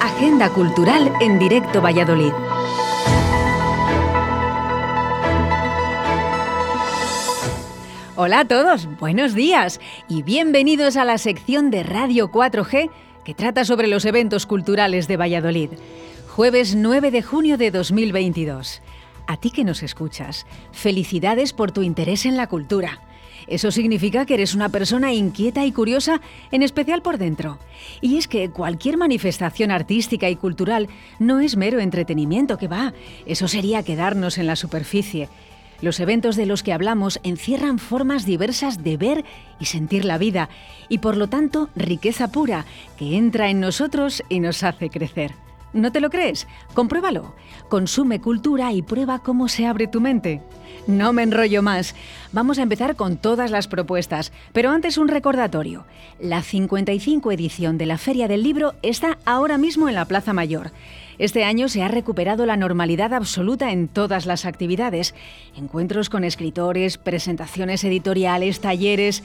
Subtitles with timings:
[0.00, 2.32] Agenda Cultural en directo Valladolid.
[8.16, 12.90] Hola a todos, buenos días y bienvenidos a la sección de Radio 4G
[13.24, 15.70] que trata sobre los eventos culturales de Valladolid.
[16.28, 18.82] Jueves 9 de junio de 2022.
[19.28, 23.05] A ti que nos escuchas, felicidades por tu interés en la cultura.
[23.46, 27.58] Eso significa que eres una persona inquieta y curiosa, en especial por dentro.
[28.00, 32.92] Y es que cualquier manifestación artística y cultural no es mero entretenimiento que va.
[33.24, 35.28] Eso sería quedarnos en la superficie.
[35.80, 39.24] Los eventos de los que hablamos encierran formas diversas de ver
[39.60, 40.48] y sentir la vida
[40.88, 42.64] y por lo tanto riqueza pura
[42.98, 45.34] que entra en nosotros y nos hace crecer.
[45.74, 46.46] ¿No te lo crees?
[46.72, 47.34] Compruébalo.
[47.68, 50.40] Consume cultura y prueba cómo se abre tu mente.
[50.86, 51.94] No me enrollo más.
[52.32, 55.84] Vamos a empezar con todas las propuestas, pero antes un recordatorio.
[56.20, 60.70] La 55 edición de la Feria del Libro está ahora mismo en la Plaza Mayor.
[61.18, 65.14] Este año se ha recuperado la normalidad absoluta en todas las actividades.
[65.56, 69.22] Encuentros con escritores, presentaciones editoriales, talleres...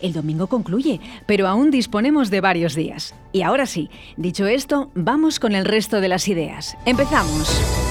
[0.00, 3.14] El domingo concluye, pero aún disponemos de varios días.
[3.32, 6.74] Y ahora sí, dicho esto, vamos con el resto de las ideas.
[6.86, 7.89] Empezamos.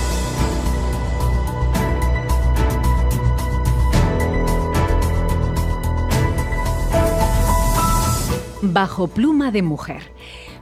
[8.71, 10.11] Bajo pluma de mujer.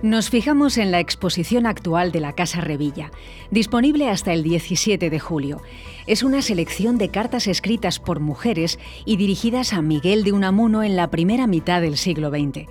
[0.02, 3.11] Nos fijamos en la exposición actual de la Casa Revilla,
[3.52, 5.61] disponible hasta el 17 de julio.
[6.05, 10.95] Es una selección de cartas escritas por mujeres y dirigidas a Miguel de Unamuno en
[10.95, 12.69] la primera mitad del siglo XX.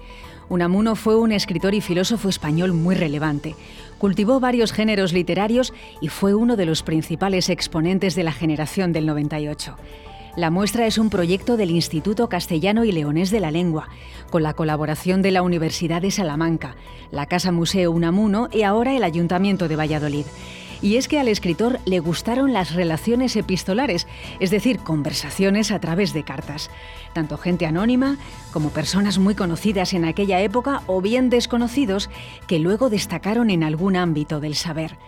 [0.48, 3.56] Unamuno fue un escritor y filósofo español muy relevante.
[3.98, 9.05] Cultivó varios géneros literarios y fue uno de los principales exponentes de la generación del
[9.05, 9.77] 98.
[10.37, 13.89] La muestra es un proyecto del Instituto Castellano y Leonés de la Lengua,
[14.29, 16.77] con la colaboración de la Universidad de Salamanca,
[17.11, 20.27] la Casa Museo Unamuno y ahora el Ayuntamiento de Valladolid.
[20.83, 24.06] Y es que al escritor le gustaron las relaciones epistolares,
[24.38, 26.71] es decir, conversaciones a través de cartas.
[27.15, 28.19] Tanto gente anónima
[28.53, 32.10] como personas muy conocidas en aquella época o bien desconocidos
[32.47, 34.99] que luego destacaron en algún ámbito del saber.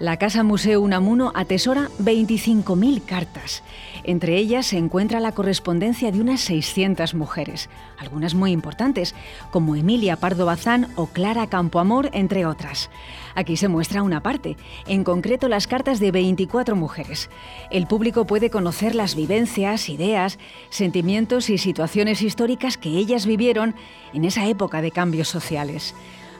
[0.00, 3.62] La Casa Museo Unamuno atesora 25.000 cartas.
[4.02, 7.68] Entre ellas se encuentra la correspondencia de unas 600 mujeres,
[7.98, 9.14] algunas muy importantes,
[9.50, 12.88] como Emilia Pardo Bazán o Clara Campoamor, entre otras.
[13.34, 14.56] Aquí se muestra una parte,
[14.86, 17.28] en concreto las cartas de 24 mujeres.
[17.70, 20.38] El público puede conocer las vivencias, ideas,
[20.70, 23.74] sentimientos y situaciones históricas que ellas vivieron
[24.14, 25.94] en esa época de cambios sociales.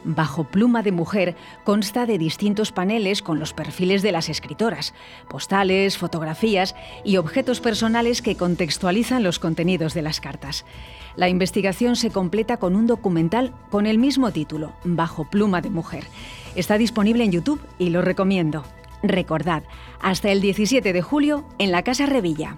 [0.05, 4.95] Bajo pluma de mujer consta de distintos paneles con los perfiles de las escritoras,
[5.29, 6.75] postales, fotografías
[7.05, 10.65] y objetos personales que contextualizan los contenidos de las cartas.
[11.17, 16.05] La investigación se completa con un documental con el mismo título, Bajo pluma de mujer.
[16.55, 18.65] Está disponible en YouTube y lo recomiendo.
[19.03, 19.63] Recordad,
[20.01, 22.57] hasta el 17 de julio en la Casa Revilla.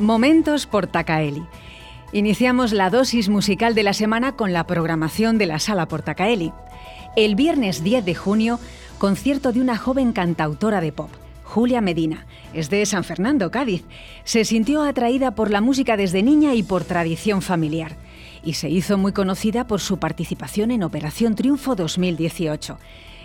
[0.00, 1.44] Momentos Portacaeli.
[2.12, 6.52] Iniciamos la dosis musical de la semana con la programación de la Sala Portacaeli.
[7.14, 8.58] El viernes 10 de junio,
[8.98, 11.10] concierto de una joven cantautora de pop,
[11.44, 12.26] Julia Medina.
[12.52, 13.84] Es de San Fernando, Cádiz.
[14.24, 17.96] Se sintió atraída por la música desde niña y por tradición familiar.
[18.42, 22.78] Y se hizo muy conocida por su participación en Operación Triunfo 2018.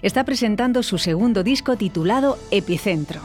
[0.04, 3.22] Está presentando su segundo disco titulado Epicentro.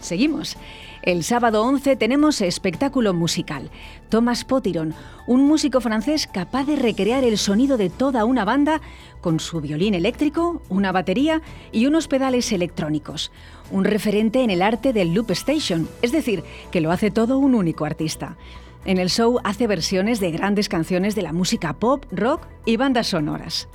[0.00, 0.56] Seguimos.
[1.02, 3.70] El sábado 11 tenemos espectáculo musical.
[4.08, 4.94] Thomas Potiron,
[5.26, 8.80] un músico francés capaz de recrear el sonido de toda una banda
[9.20, 13.30] con su violín eléctrico, una batería y unos pedales electrónicos.
[13.70, 16.42] Un referente en el arte del loop station, es decir,
[16.72, 18.36] que lo hace todo un único artista.
[18.84, 23.08] En el show hace versiones de grandes canciones de la música pop, rock y bandas
[23.08, 23.68] sonoras.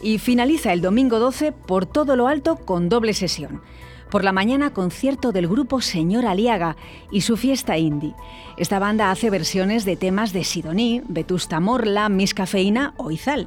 [0.00, 3.60] Y finaliza el domingo 12 por todo lo alto con doble sesión.
[4.10, 6.76] Por la mañana, concierto del grupo Señor Aliaga
[7.12, 8.14] y su fiesta indie.
[8.56, 13.46] Esta banda hace versiones de temas de Sidoní, Vetusta Morla, Miss Cafeína o Izal.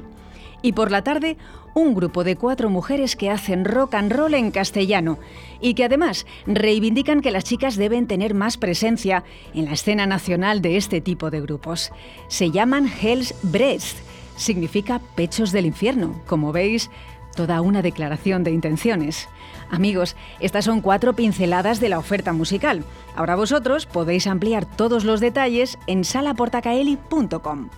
[0.62, 1.36] Y por la tarde,
[1.74, 5.18] un grupo de cuatro mujeres que hacen rock and roll en castellano
[5.60, 9.22] y que además reivindican que las chicas deben tener más presencia
[9.52, 11.92] en la escena nacional de este tipo de grupos.
[12.28, 13.98] Se llaman Hell's Breast,
[14.36, 16.22] significa pechos del infierno.
[16.26, 16.90] Como veis,
[17.34, 19.28] toda una declaración de intenciones.
[19.70, 22.84] Amigos, estas son cuatro pinceladas de la oferta musical.
[23.16, 27.68] Ahora vosotros podéis ampliar todos los detalles en salaportacaeli.com.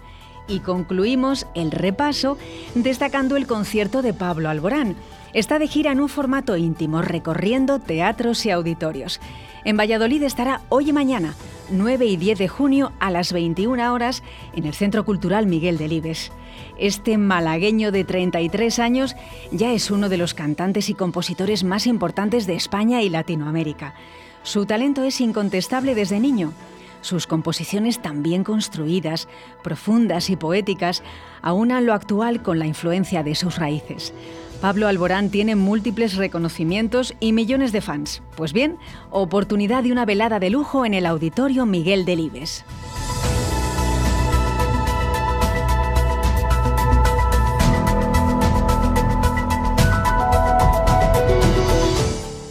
[0.49, 2.38] Y concluimos el repaso
[2.75, 4.97] destacando el concierto de Pablo Alborán.
[5.36, 9.20] Está de gira en un formato íntimo, recorriendo teatros y auditorios.
[9.64, 11.34] En Valladolid estará hoy y mañana,
[11.68, 14.22] 9 y 10 de junio a las 21 horas,
[14.54, 16.32] en el Centro Cultural Miguel Delibes.
[16.78, 19.14] Este malagueño de 33 años
[19.50, 23.92] ya es uno de los cantantes y compositores más importantes de España y Latinoamérica.
[24.42, 26.54] Su talento es incontestable desde niño.
[27.02, 29.28] Sus composiciones tan bien construidas,
[29.62, 31.02] profundas y poéticas
[31.42, 34.14] aunan lo actual con la influencia de sus raíces.
[34.61, 38.23] Pablo Alborán tiene múltiples reconocimientos y millones de fans.
[38.37, 38.76] Pues bien,
[39.11, 42.64] oportunidad de una velada de lujo en el Auditorio Miguel Delibes.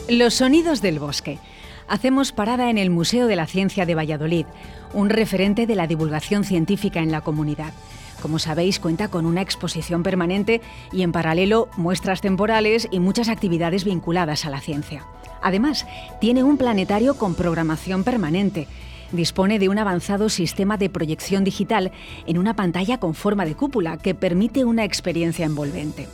[0.07, 1.40] Los sonidos del bosque.
[1.88, 4.46] Hacemos parada en el Museo de la Ciencia de Valladolid,
[4.94, 7.74] un referente de la divulgación científica en la comunidad.
[8.21, 13.83] Como sabéis, cuenta con una exposición permanente y en paralelo muestras temporales y muchas actividades
[13.83, 15.06] vinculadas a la ciencia.
[15.41, 15.85] Además,
[16.19, 18.67] tiene un planetario con programación permanente.
[19.12, 21.91] Dispone de un avanzado sistema de proyección digital
[22.25, 26.07] en una pantalla con forma de cúpula que permite una experiencia envolvente.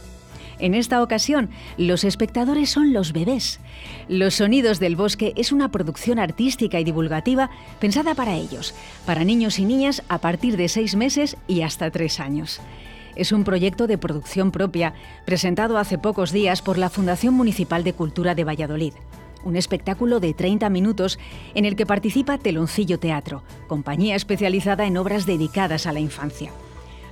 [0.61, 3.59] En esta ocasión, los espectadores son los bebés.
[4.07, 7.49] Los Sonidos del Bosque es una producción artística y divulgativa
[7.79, 8.75] pensada para ellos,
[9.07, 12.61] para niños y niñas a partir de seis meses y hasta tres años.
[13.15, 14.93] Es un proyecto de producción propia,
[15.25, 18.93] presentado hace pocos días por la Fundación Municipal de Cultura de Valladolid.
[19.43, 21.17] Un espectáculo de 30 minutos
[21.55, 26.51] en el que participa Teloncillo Teatro, compañía especializada en obras dedicadas a la infancia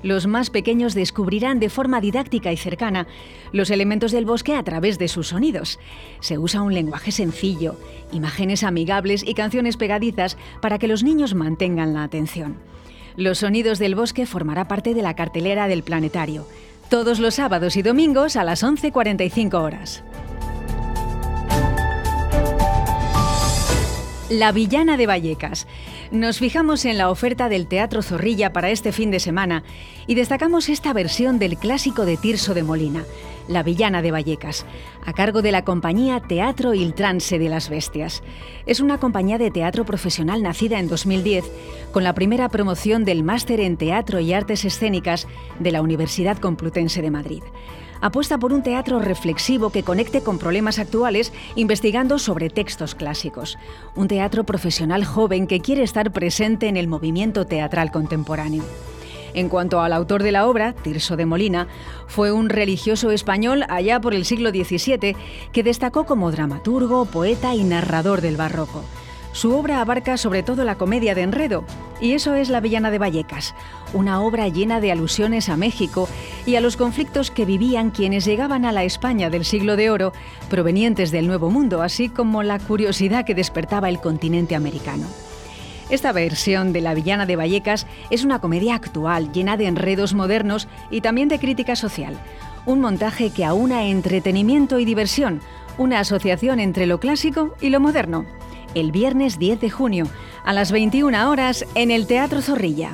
[0.03, 3.07] los más pequeños descubrirán de forma didáctica y cercana
[3.51, 5.79] los elementos del bosque a través de sus sonidos.
[6.19, 7.75] Se usa un lenguaje sencillo,
[8.11, 12.57] imágenes amigables y canciones pegadizas para que los niños mantengan la atención.
[13.15, 16.45] Los sonidos del bosque formará parte de la cartelera del planetario,
[16.89, 20.03] todos los sábados y domingos a las 11.45 horas.
[24.29, 25.65] La Villana de Vallecas.
[26.11, 29.63] Nos fijamos en la oferta del Teatro Zorrilla para este fin de semana
[30.05, 33.05] y destacamos esta versión del clásico de Tirso de Molina,
[33.47, 34.67] La Villana de Vallecas,
[35.03, 38.21] a cargo de la compañía Teatro Il Trance de las Bestias.
[38.67, 41.45] Es una compañía de teatro profesional nacida en 2010
[41.91, 45.27] con la primera promoción del Máster en Teatro y Artes Escénicas
[45.57, 47.41] de la Universidad Complutense de Madrid
[48.01, 53.57] apuesta por un teatro reflexivo que conecte con problemas actuales investigando sobre textos clásicos.
[53.95, 58.63] Un teatro profesional joven que quiere estar presente en el movimiento teatral contemporáneo.
[59.33, 61.67] En cuanto al autor de la obra, Tirso de Molina,
[62.07, 65.15] fue un religioso español allá por el siglo XVII
[65.51, 68.83] que destacó como dramaturgo, poeta y narrador del barroco.
[69.39, 71.63] Su obra abarca sobre todo la comedia de enredo,
[72.01, 73.55] y eso es La Villana de Vallecas,
[73.93, 76.09] una obra llena de alusiones a México
[76.45, 80.11] y a los conflictos que vivían quienes llegaban a la España del siglo de oro,
[80.49, 85.07] provenientes del Nuevo Mundo, así como la curiosidad que despertaba el continente americano.
[85.89, 90.67] Esta versión de La Villana de Vallecas es una comedia actual, llena de enredos modernos
[90.91, 92.19] y también de crítica social.
[92.65, 95.39] Un montaje que aúna entretenimiento y diversión,
[95.77, 98.25] una asociación entre lo clásico y lo moderno
[98.75, 100.07] el viernes 10 de junio
[100.43, 102.91] a las 21 horas en el Teatro Zorrilla.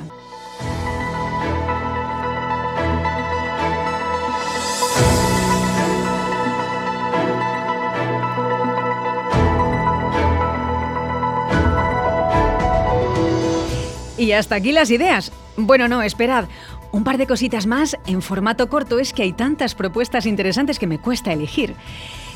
[14.18, 15.30] Y hasta aquí las ideas.
[15.56, 16.46] Bueno, no, esperad.
[16.92, 20.86] Un par de cositas más en formato corto es que hay tantas propuestas interesantes que
[20.86, 21.74] me cuesta elegir.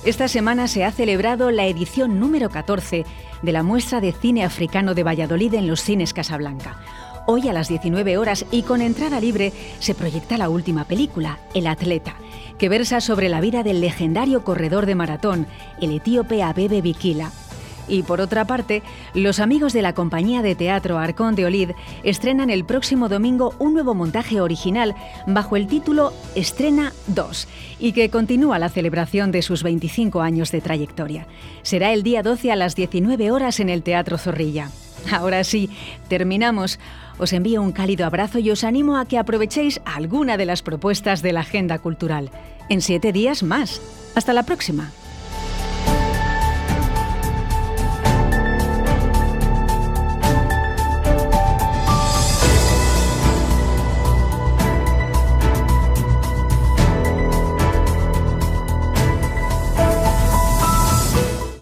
[0.05, 3.05] Esta semana se ha celebrado la edición número 14
[3.43, 6.79] de la muestra de cine africano de Valladolid en los cines Casablanca.
[7.27, 11.67] Hoy a las 19 horas y con entrada libre se proyecta la última película, El
[11.67, 12.17] Atleta,
[12.59, 15.47] que versa sobre la vida del legendario corredor de maratón,
[15.81, 17.31] el etíope Abebe Bikila,
[17.89, 18.83] y por otra parte,
[19.15, 21.71] los amigos de la compañía de teatro Arcón de Olid
[22.03, 24.95] estrenan el próximo domingo un nuevo montaje original
[25.27, 30.61] bajo el título Estrena 2 y que continúa la celebración de sus 25 años de
[30.61, 31.27] trayectoria.
[31.63, 34.71] Será el día 12 a las 19 horas en el Teatro Zorrilla.
[35.11, 35.71] Ahora sí,
[36.09, 36.79] terminamos.
[37.19, 41.23] Os envío un cálido abrazo y os animo a que aprovechéis alguna de las propuestas
[41.23, 42.31] de la agenda cultural.
[42.69, 43.81] En siete días más.
[44.15, 44.91] Hasta la próxima.